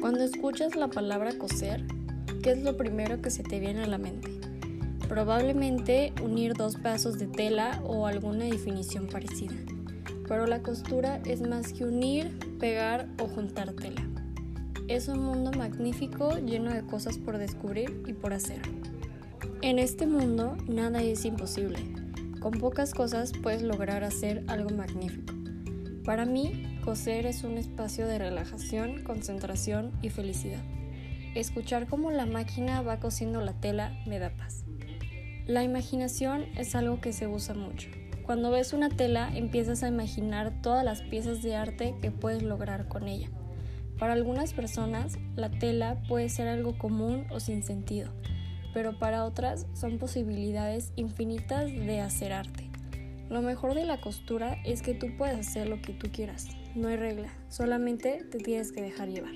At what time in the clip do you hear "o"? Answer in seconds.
7.84-8.06, 13.20-13.26, 47.30-47.38